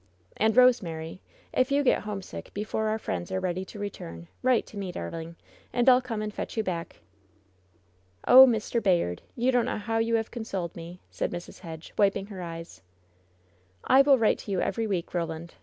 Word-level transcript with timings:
"And, 0.35 0.57
Rosemary, 0.57 1.21
if 1.53 1.71
you 1.71 1.83
get 1.83 2.01
homesick 2.01 2.49
before 2.55 2.87
our 2.87 2.97
friends 2.97 3.31
are 3.31 3.39
ready 3.39 3.63
to 3.65 3.77
return, 3.77 4.29
write 4.41 4.65
to 4.65 4.77
me, 4.77 4.91
darling, 4.91 5.35
and 5.71 5.87
I'll 5.87 6.01
come 6.01 6.23
and 6.23 6.33
fetch 6.33 6.57
you 6.57 6.63
back." 6.63 7.01
"Oh, 8.27 8.47
Mr. 8.47 8.81
Bayard! 8.81 9.21
you 9.35 9.51
don't 9.51 9.65
know 9.65 9.77
how 9.77 9.99
you 9.99 10.15
have 10.15 10.31
con 10.31 10.43
soled 10.43 10.75
me!" 10.75 11.01
said 11.11 11.29
Mrs. 11.31 11.59
Hedge, 11.59 11.93
wiping 11.99 12.25
her 12.25 12.41
eyes. 12.41 12.81
"I 13.83 14.01
will 14.01 14.17
write 14.17 14.39
to 14.39 14.51
you 14.51 14.59
every 14.59 14.87
week, 14.87 15.13
Roland. 15.13 15.53